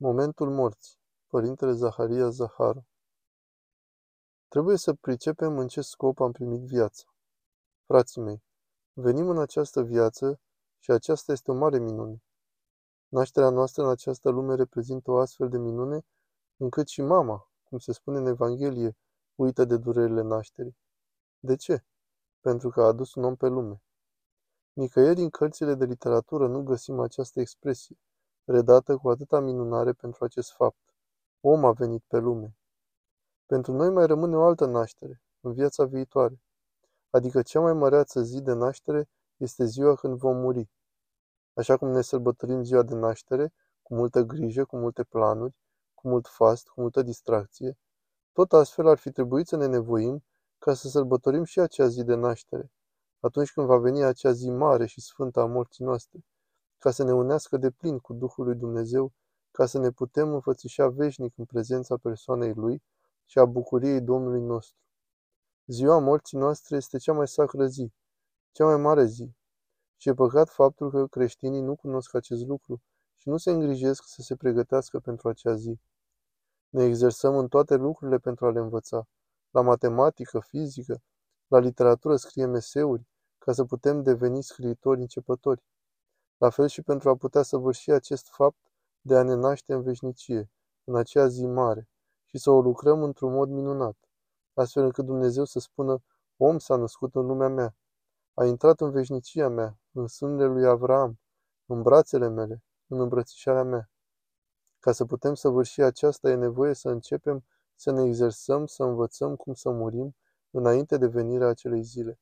[0.00, 0.98] Momentul morții.
[1.26, 2.86] Părintele Zaharia Zaharu.
[4.48, 7.04] Trebuie să pricepem în ce scop am primit viața.
[7.86, 8.42] Frații mei,
[8.92, 10.40] venim în această viață
[10.78, 12.22] și aceasta este o mare minune.
[13.08, 16.06] Nașterea noastră în această lume reprezintă o astfel de minune,
[16.56, 18.96] încât și mama, cum se spune în Evanghelie,
[19.34, 20.76] uită de durerile nașterii.
[21.38, 21.84] De ce?
[22.40, 23.82] Pentru că a adus un om pe lume.
[24.72, 27.98] Nicăieri în cărțile de literatură nu găsim această expresie
[28.48, 30.94] redată cu atâta minunare pentru acest fapt.
[31.40, 32.56] Om a venit pe lume.
[33.46, 36.40] Pentru noi mai rămâne o altă naștere, în viața viitoare.
[37.10, 40.70] Adică cea mai măreață zi de naștere este ziua când vom muri.
[41.54, 43.52] Așa cum ne sărbătorim ziua de naștere,
[43.82, 45.54] cu multă grijă, cu multe planuri,
[45.94, 47.78] cu mult fast, cu multă distracție,
[48.32, 50.24] tot astfel ar fi trebuit să ne nevoim
[50.58, 52.72] ca să sărbătorim și acea zi de naștere,
[53.20, 56.18] atunci când va veni acea zi mare și sfântă a morții noastre,
[56.78, 59.12] ca să ne unească de plin cu Duhul lui Dumnezeu,
[59.50, 62.82] ca să ne putem înfățișa veșnic în prezența persoanei Lui
[63.24, 64.78] și a bucuriei Domnului nostru.
[65.66, 67.92] Ziua morții noastre este cea mai sacră zi,
[68.52, 69.32] cea mai mare zi.
[69.96, 72.82] Și e păcat faptul că creștinii nu cunosc acest lucru
[73.16, 75.78] și nu se îngrijesc să se pregătească pentru acea zi.
[76.68, 79.08] Ne exersăm în toate lucrurile pentru a le învăța.
[79.50, 81.02] La matematică, fizică,
[81.46, 83.06] la literatură scriem eseuri,
[83.38, 85.62] ca să putem deveni scriitori începători
[86.38, 88.58] la fel și pentru a putea săvârși acest fapt
[89.00, 90.50] de a ne naște în veșnicie,
[90.84, 91.88] în acea zi mare,
[92.24, 93.96] și să o lucrăm într-un mod minunat,
[94.54, 96.02] astfel încât Dumnezeu să spună,
[96.36, 97.76] om s-a născut în lumea mea,
[98.34, 101.20] a intrat în veșnicia mea, în sânele lui Avraam,
[101.66, 103.90] în brațele mele, în îmbrățișarea mea.
[104.78, 107.44] Ca să putem săvârși aceasta, e nevoie să începem
[107.74, 110.16] să ne exersăm, să învățăm cum să murim
[110.50, 112.20] înainte de venirea acelei zile.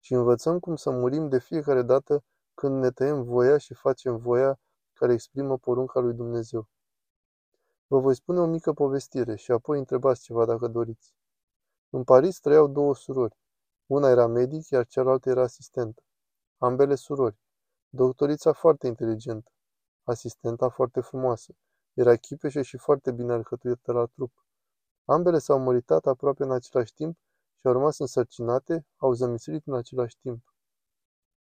[0.00, 4.60] Și învățăm cum să murim de fiecare dată când ne tăiem voia și facem voia
[4.92, 6.68] care exprimă porunca lui Dumnezeu.
[7.86, 11.14] Vă voi spune o mică povestire și apoi întrebați ceva dacă doriți.
[11.90, 13.36] În Paris trăiau două surori.
[13.86, 16.02] Una era medic, iar cealaltă era asistentă.
[16.58, 17.36] Ambele surori.
[17.88, 19.50] Doctorița foarte inteligentă.
[20.02, 21.54] Asistenta foarte frumoasă.
[21.94, 24.46] Era chipeșă și foarte bine alcătuită la trup.
[25.04, 27.18] Ambele s-au măritat aproape în același timp
[27.56, 30.54] și au rămas însărcinate, au zămislit în același timp.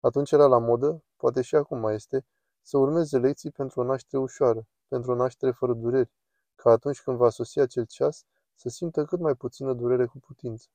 [0.00, 2.27] Atunci era la modă, poate și acum mai este,
[2.62, 6.11] să urmeze lecții pentru o naștere ușoară, pentru o naștere fără dureri,
[6.55, 8.25] ca atunci când va sosi acel ceas,
[8.55, 10.69] să simtă cât mai puțină durere cu putință.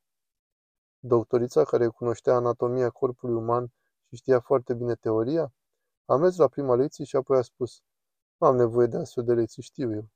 [1.00, 3.72] Doctorița, care cunoștea anatomia corpului uman
[4.08, 5.54] și știa foarte bine teoria,
[6.06, 7.82] a mers la prima lecție și apoi a spus,
[8.38, 10.10] nu am nevoie de astfel de lecții, știu eu.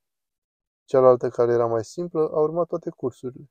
[0.86, 3.50] Cealaltă, care era mai simplă, a urmat toate cursurile.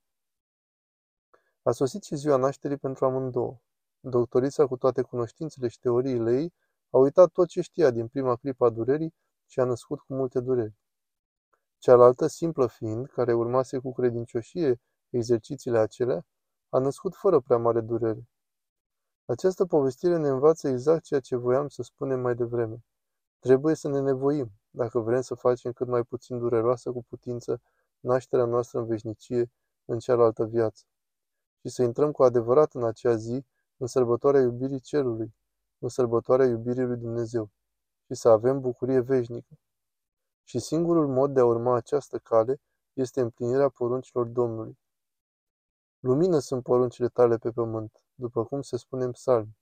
[1.63, 3.59] A sosit și ziua nașterii pentru amândouă.
[4.01, 6.55] Doctorița, cu toate cunoștințele și teoriile ei,
[6.97, 9.15] a uitat tot ce știa din prima clipă a durerii
[9.47, 10.75] și a născut cu multe dureri.
[11.79, 14.81] Cealaltă, simplă fiind, care urmase cu credincioșie
[15.11, 16.27] exercițiile acelea,
[16.69, 18.29] a născut fără prea mare durere.
[19.25, 22.85] Această povestire ne învață exact ceea ce voiam să spunem mai devreme.
[23.39, 27.61] Trebuie să ne nevoim, dacă vrem să facem cât mai puțin dureroasă cu putință
[28.01, 29.51] nașterea noastră în veșnicie,
[29.85, 30.85] în cealaltă viață.
[31.61, 33.45] Și să intrăm cu adevărat în acea zi
[33.77, 35.35] în sărbătoarea iubirii cerului,
[35.79, 37.51] în sărbătoarea iubirii lui Dumnezeu
[38.07, 39.59] și să avem bucurie veșnică.
[40.45, 42.61] Și singurul mod de a urma această cale
[42.93, 44.79] este împlinirea poruncilor Domnului.
[45.99, 49.57] Lumină sunt poruncile tale pe pământ, după cum se spune în psalm.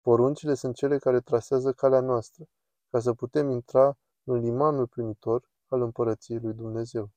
[0.00, 2.44] Poruncile sunt cele care trasează calea noastră,
[2.90, 7.10] ca să putem intra în limanul primitor al împărăției lui Dumnezeu.